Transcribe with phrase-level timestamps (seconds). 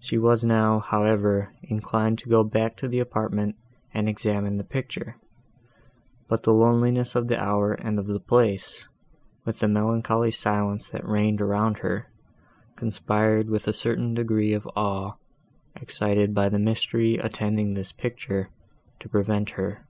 [0.00, 3.54] She was now, however, inclined to go back to the apartment
[3.94, 5.14] and examine the picture;
[6.26, 8.88] but the loneliness of the hour and of the place,
[9.44, 12.08] with the melancholy silence that reigned around her,
[12.74, 15.12] conspired with a certain degree of awe,
[15.76, 18.50] excited by the mystery attending this picture,
[18.98, 19.84] to prevent her.